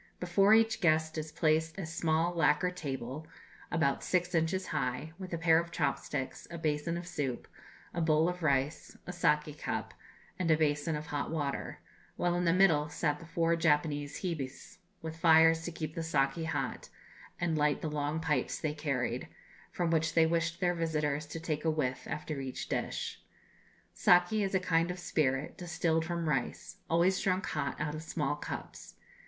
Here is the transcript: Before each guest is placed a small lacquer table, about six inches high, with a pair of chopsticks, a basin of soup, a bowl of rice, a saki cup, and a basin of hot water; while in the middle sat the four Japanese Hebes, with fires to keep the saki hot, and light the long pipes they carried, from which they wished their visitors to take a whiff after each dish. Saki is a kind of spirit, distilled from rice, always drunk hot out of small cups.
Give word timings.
Before 0.19 0.51
each 0.55 0.81
guest 0.81 1.15
is 1.19 1.31
placed 1.31 1.77
a 1.77 1.85
small 1.85 2.33
lacquer 2.33 2.71
table, 2.71 3.27
about 3.71 4.03
six 4.03 4.33
inches 4.33 4.65
high, 4.69 5.13
with 5.19 5.31
a 5.31 5.37
pair 5.37 5.59
of 5.59 5.69
chopsticks, 5.71 6.47
a 6.49 6.57
basin 6.57 6.97
of 6.97 7.05
soup, 7.05 7.47
a 7.93 8.01
bowl 8.01 8.27
of 8.27 8.41
rice, 8.41 8.97
a 9.05 9.13
saki 9.13 9.53
cup, 9.53 9.93
and 10.39 10.49
a 10.49 10.57
basin 10.57 10.95
of 10.95 11.05
hot 11.05 11.29
water; 11.29 11.81
while 12.15 12.33
in 12.33 12.45
the 12.45 12.51
middle 12.51 12.89
sat 12.89 13.19
the 13.19 13.27
four 13.27 13.55
Japanese 13.55 14.15
Hebes, 14.23 14.79
with 15.03 15.15
fires 15.19 15.61
to 15.65 15.71
keep 15.71 15.93
the 15.93 16.01
saki 16.01 16.45
hot, 16.45 16.89
and 17.39 17.55
light 17.55 17.83
the 17.83 17.87
long 17.87 18.19
pipes 18.19 18.57
they 18.57 18.73
carried, 18.73 19.27
from 19.71 19.91
which 19.91 20.15
they 20.15 20.25
wished 20.25 20.59
their 20.59 20.73
visitors 20.73 21.27
to 21.27 21.39
take 21.39 21.63
a 21.63 21.69
whiff 21.69 22.07
after 22.07 22.39
each 22.41 22.69
dish. 22.69 23.21
Saki 23.93 24.41
is 24.41 24.55
a 24.55 24.59
kind 24.59 24.89
of 24.89 24.97
spirit, 24.97 25.59
distilled 25.59 26.03
from 26.05 26.27
rice, 26.27 26.77
always 26.89 27.21
drunk 27.21 27.45
hot 27.49 27.79
out 27.79 27.93
of 27.93 28.01
small 28.01 28.35
cups. 28.35 28.95